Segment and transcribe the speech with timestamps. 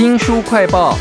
[0.00, 0.96] 新书快报。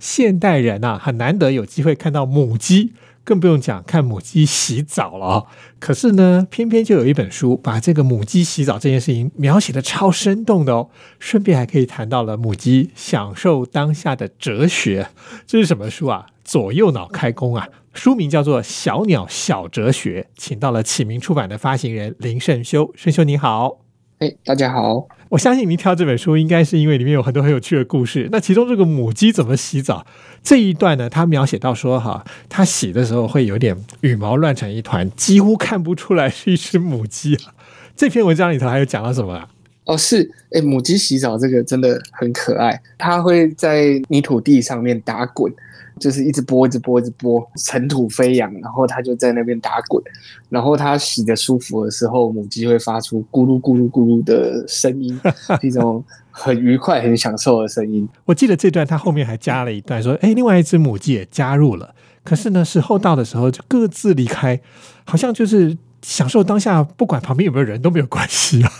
[0.00, 5.46] 现代人啊，很难得有机会看到母鸡，更不用讲看母鸡洗澡了。
[5.78, 10.90] 可是呢，偏偏就有一本书把这个母鸡洗澡这件事情描写的超生动的哦，
[11.20, 15.10] 顺便还可以谈到了母鸡享受当下的哲学。
[15.46, 16.26] 这是什么书啊？
[16.42, 17.68] 左右脑开工啊！
[17.94, 22.90] 书名叫做《小鸟小哲学》，请到了启明出版的发行人林胜修。
[22.96, 23.80] 胜修你好，
[24.20, 25.06] 哎，大家好。
[25.28, 28.28] 我相信您挑这本书，应该是因为里面有很多很有趣的故事。
[28.32, 30.04] 那其中这个母鸡怎么洗澡
[30.42, 31.08] 这一段呢？
[31.08, 37.54] 它描写到说，哈，它洗的时候会有点羽毛乱成一团，几乎看不出来是一只母鸡啊。
[37.94, 39.48] 这篇文章里头还有讲到什么啊？
[39.88, 45.52] 哦，是，哎，母鸡洗澡这个真的很可爱，它会在泥土地上面打滚。
[45.98, 50.00] 就是一直拨，一直拨，一直拨，尘土飞扬，然后它就在那边打滚，
[50.48, 55.20] 然后它洗的舒服的时候，母鸡会发出咕噜咕噜咕噜的声音，
[55.60, 58.08] 一种很愉快、很享受的声音。
[58.26, 61.92] 我记得这段它后面还加了一段，说：“哎，另外一只母鸡也加入了，
[62.22, 64.60] 可是呢，时候到的时候就各自离开，
[65.02, 68.70] 好像就是享受当下，不管旁边有没有人都没有关系啊。”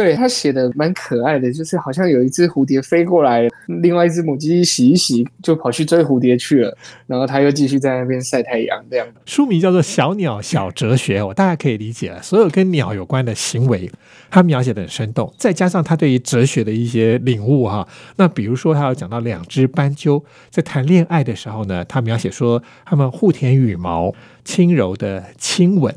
[0.00, 3.46] 对他写的蛮可爱的，就是好像有一只蝴蝶飞过来，
[3.82, 6.74] 另外一只母鸡洗一洗就跑去追蝴蝶去了，
[7.06, 9.06] 然后他又继续在那边晒太阳这样。
[9.26, 13.90] 书名叫做《小鸟小哲学》，我大概可以理解了，所有跟鸟有关的行为，
[14.30, 17.86] 他描写的很生动，再加上他对于哲学的一些领悟哈。
[18.16, 24.14] 那比如说，他有讲到两只斑鸠在谈恋爱的时候呢，他描写说他们互舔羽毛，
[24.46, 25.94] 轻柔的亲吻。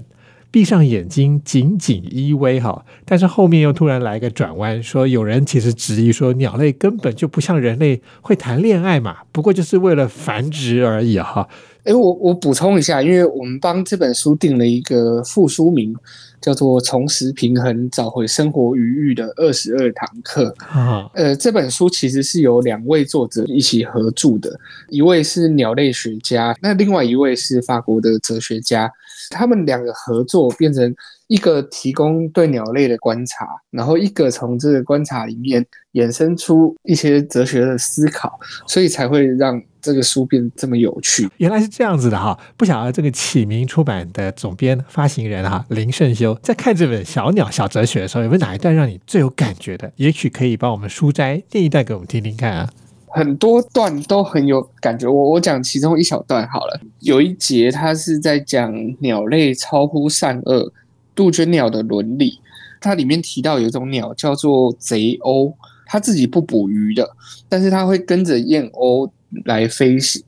[0.53, 11.49] 闭上眼睛，紧紧依偎哈，但是后面又突然来一个转弯，说有人其实质疑说，鸟类根本就不像人类会谈恋爱嘛，不过就是为了繁殖而已哈。
[11.85, 15.95] 哎，我我补充一下，因为我们帮这本书定了一个副书名，
[16.39, 21.09] 叫做《重拾平衡，找回生活余裕的二十二堂课》啊。
[21.15, 28.91] 呃，这本书其实是由两位作者一起合著的，一位是鸟类学家，那另外一位是法国的哲学家。
[29.33, 30.95] 他们两个合作，变成
[31.27, 41.29] 一个提供对鸟类的观察，然后一个从这个观察里面衍生出一些哲学的思考，所以才会让这个书变这么有趣。
[41.37, 42.39] 原来是这样子的哈！
[42.55, 49.91] 不晓得这个启明出版的总编、发行人哈林胜修在看这本《小鸟小哲学》的时候，有没有哪一段让你最有感觉的？
[49.95, 52.69] 也许可以帮我们书摘念一段给我们听听看啊。
[53.15, 56.79] 很多段都很有感觉，我我讲其中一小段好了。
[56.99, 60.73] 有一节它是在讲鸟类超乎善恶、
[61.13, 62.39] 杜鹃鸟的伦理。
[62.81, 65.53] 它里面提到有一种鸟叫做贼鸥，
[65.85, 67.07] 它自己不捕鱼的，
[67.47, 69.07] 但是它会跟着燕鸥
[69.45, 70.21] 来飞行。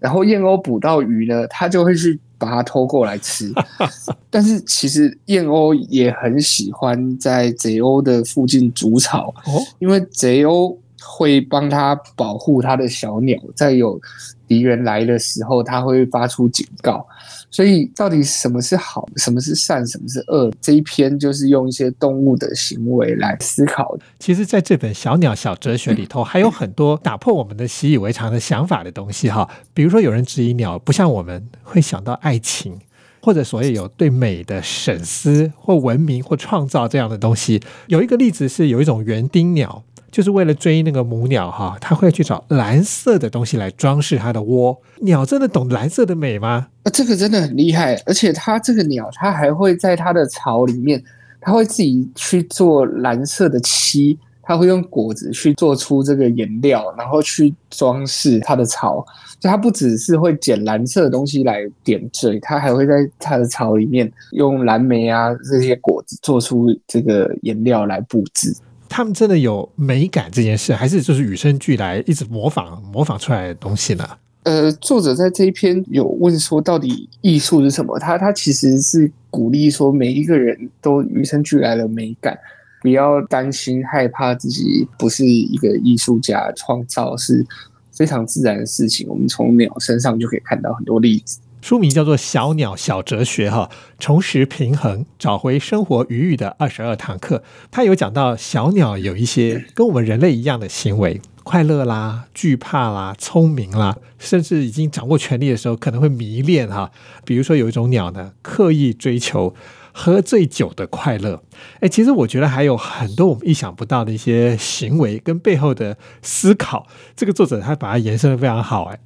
[0.00, 3.52] 然后燕鸥捕到鱼呢，它就会去把它偷过来吃。
[4.28, 9.32] 但是其实燕鸥也很喜欢在贼鸥的附近筑巢，
[9.78, 10.76] 因为贼鸥。
[11.04, 14.00] 会帮他保护他的小鸟，在有
[14.46, 17.06] 敌人来的时候，他会发出警告。
[17.50, 20.50] 所以，到底什么是好，什么是善，什么是恶？
[20.58, 23.94] 这一篇就是用一些动物的行为来思考。
[24.18, 29.46] 其实，在这本《小鸟小哲学》里头，还有很多打破我们的习以为常的想法的东西哈。
[29.74, 32.78] 比如说，有人质疑鸟不像我们会想到爱情，
[33.20, 37.60] 或者所谓有对美的审思或文明或创造这样的东西。
[37.88, 39.84] 有一个例子是，有一种园丁鸟。
[40.12, 44.78] 就是为了追那个母鸟哈，它会去找蓝色的东西来装饰它的窝。
[45.00, 46.68] 鸟真的懂蓝色的美吗？
[46.82, 51.02] 啊，这个真的很厉害，而且它这个鸟，它还会在它的巢里面，
[51.40, 59.02] 它会自己去做蓝色的漆，它会用果子去做出这个颜料，然后去装饰它的巢。
[59.40, 68.54] 就它不只是会捡蓝色的东西来点缀，它还会在它的巢里面用蓝莓啊这些果子做出这个颜料来布置。
[68.92, 74.06] 他们真的有美感这件事，还是就是与生俱来，一直模仿模仿出来的东西呢？
[74.42, 77.98] 呃，作者在这一篇有问说，到底艺术是什么？
[77.98, 82.38] 他他其实是鼓励说，每一个人都与生俱来的美感，
[82.82, 87.46] 不要担心害怕自己不是一个艺术家，创造是
[87.92, 89.08] 非常自然的事情。
[89.08, 91.38] 我们从鸟身上就可以看到很多例子。
[91.62, 93.70] 书名叫做《小鸟小哲学》哈，
[94.00, 97.44] 重拾平衡，找回生活余裕的二十二堂课。
[97.70, 106.90] 他有讲到小鸟有一些跟我们人类一样的行为，快乐啦、惧怕啦、聪明啦，甚至已经掌握权力的时候可能会迷恋哈。
[107.24, 109.54] 比如说有一种鸟呢，刻意追求
[109.92, 111.44] 喝醉酒的快乐。
[111.78, 116.88] 哎，其实我觉得还有很多我们意想不到的一些行为跟背后的思考。
[117.14, 118.98] 这个作者他把它延伸的非常好哎。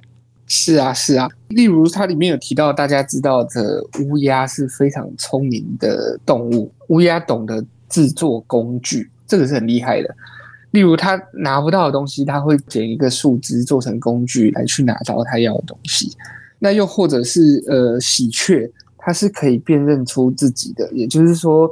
[0.47, 1.29] 是啊，是啊。
[1.49, 6.71] 例如，它里面有提到，大家知道的乌鸦是非常聪明的动物。
[6.87, 10.15] 乌鸦懂得制作工具，这个是很厉害的。
[10.71, 16.11] 例如它拿不到的东西，它会捡一个树枝做成工具来去拿到它要的东西。
[16.59, 21.69] 那又或者是呃喜鹊，它是可以辨认出自己的，也就是说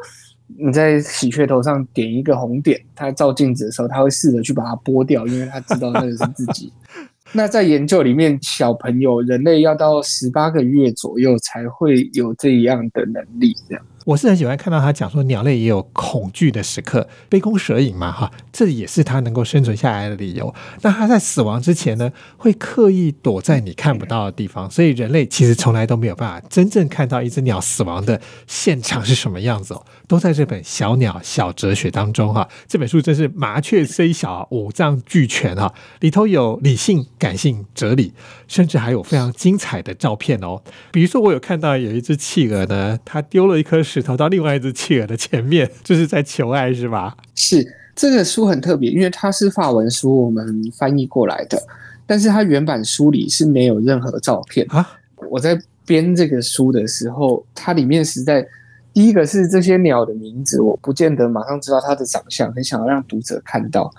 [0.57, 6.71] 你在喜鹊头上点一个红点，它照镜子的时候，它会试着去把它剥掉，因为它知道那个是自己。
[7.35, 13.85] 那在研究里面，小朋友人类要到十八个月左右才会有这样的能力，这样。
[14.05, 20.53] 我是很喜欢看到他讲说，鸟类也有恐惧的时刻，杯弓蛇影嘛，哈，这也是它能够生存下来的理由。
[20.83, 32.47] 那它在死亡之前呢，会刻意躲在你看不到的地方，所以人类其实从来都没有办法真正看到一只鸟死亡的现场是什么样子哦，都在这本《小鸟小哲学》当中哈。
[32.67, 38.13] 这本书真是麻雀虽小，五脏俱全哈，里头有理性、感性、哲理，
[38.47, 40.61] 甚至还有非常精彩的照片哦。
[40.91, 43.83] 比如说，我有看到有一只企鹅呢，它丢了一颗。
[43.95, 47.15] 石头到另外一只企鹅的前面， 就是在求爱，是吧？
[47.33, 47.65] 是
[47.95, 51.57] 这个书很特别，因为它是法文书，我们翻译过来的，
[52.05, 54.85] 但是它原版书里是没有任何照片啊。
[55.29, 58.45] 我在编这个书的时候，它里面实在
[58.93, 63.89] 第一个是这些鸟的名字，我不见得马上知道它的长相，很想要让读者看到。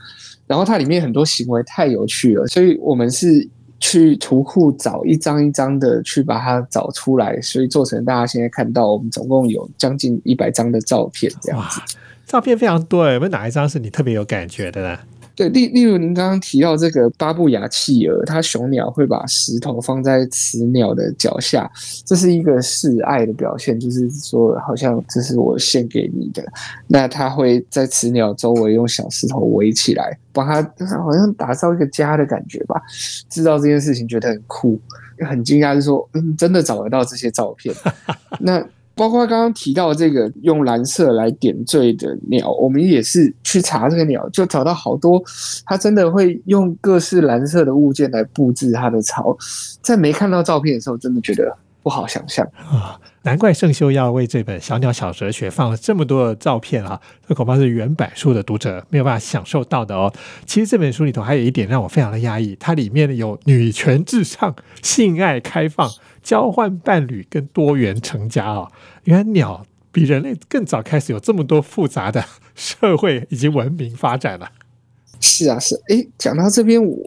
[0.47, 3.49] 然后它里面很多行为太有趣了，所以我们是。
[3.78, 11.81] 去图库找一张一张的去把它找出来，所以做成大家现在看到，我们总共有将近一百张的照片，这样子，
[12.26, 13.11] 照片非常多。
[13.12, 14.99] 有没有哪一张是你特别有感觉的呢？
[15.37, 21.71] 对，例例如您刚刚提到这个巴布亚企鹅，它雄鸟会把石头放在雌鸟的脚下，
[22.06, 26.43] 这是一个示爱的表现，就是说好像这是我献给你的。
[26.87, 30.62] 那它会在雌鸟周围用小石头围起来，把它
[30.97, 32.81] 好像打造一个家的感觉吧。
[33.29, 34.81] 知道这件事情觉得很酷，
[35.29, 37.75] 很惊讶，就说嗯，真的找得到这些照片。
[38.41, 38.67] 那。
[38.97, 45.23] 包括刚刚提到这个用蓝色来点缀的鸟，我们也是去查这个鸟，就找到好多，
[45.67, 49.37] 它真的会用各式蓝色的物件来布置它的巢。
[49.83, 52.99] 在没看到照片的时候，真的觉得不好想象啊！
[53.23, 56.99] 难怪圣修要为这本《小鸟小哲学》放了这么多的照片啊！
[57.29, 60.11] 这恐怕是原版书的读者没有办法享受到的哦。
[60.47, 65.91] 其实这本书里头还有一点让我非常的压抑，它里面有女权至上、性爱开放。
[66.26, 68.69] 交换伴侣跟多元成家啊，
[69.05, 72.25] 原来鸟比人类更早开始有这么多复杂的
[72.56, 74.50] 社会以及文明发展了。
[75.20, 76.99] 是啊，是哎，讲到这边，我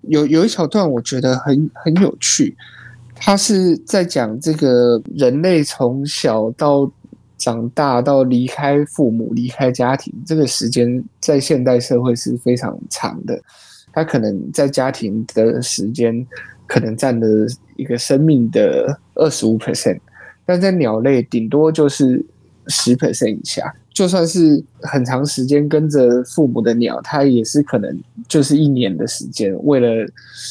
[0.00, 2.56] 有有一小段我觉得很很有趣，
[3.14, 6.90] 他是在讲这个人类从小到
[7.38, 13.40] 长大到离开父母、离开家庭这个时间，在现代社会是非常长的。
[13.92, 16.26] 他可能在家庭的时间。
[16.66, 17.26] 可能占了
[17.76, 19.98] 一个生命的二十五 percent，
[20.44, 22.24] 但在鸟类顶多就是
[22.68, 23.74] 十 percent 以下。
[23.92, 27.96] 就算是很长时间跟着父母的鸟，它也是可能
[28.26, 30.04] 就是一年的时间，为了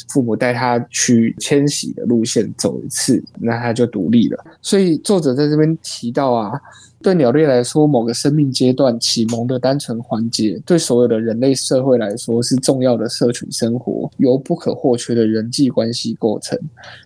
[0.07, 4.45] 父母带它去迁徙的路线走一次，那它就独立了。
[4.61, 6.59] 所以作者在这边提到啊。
[7.03, 16.57] 对鸟类来说，某个生命阶段启蒙的单纯环节，对所有的人类社会来说是重要的社群生活，由不可或缺的人际关系构成，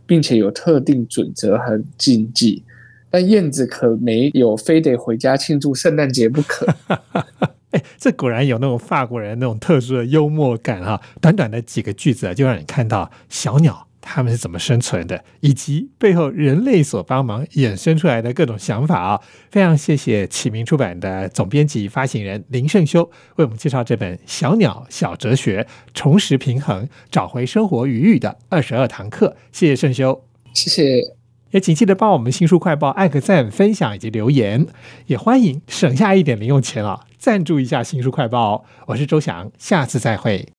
[0.06, 2.64] 并且有特定准则和禁忌。
[3.10, 6.68] 但燕子可没有非得回家庆祝圣诞节不可。
[7.72, 11.02] 哎，这果然有那种法国人那种特殊的幽默感啊！
[11.20, 13.87] 短短的几个句子啊，就让你看到小鸟。
[14.10, 19.22] 他们是怎么生存的，以及背后人类所帮忙衍生出来的各种想法啊！
[19.52, 23.04] 非常谢谢启明出版的总编辑、发行人林胜修
[23.36, 29.30] 为我们介绍这本《小鸟小哲学：重拾平衡，找回生活余裕的二十二堂课》。
[29.52, 30.24] 谢谢胜修，
[30.54, 31.02] 谢谢。
[31.52, 34.68] 也请记得帮我们新书快报按个赞、分享以及留言，
[35.06, 38.66] 也欢迎省下一点零用钱啊，赞助一下新书快报。
[38.88, 40.57] 我是周翔，下次再会。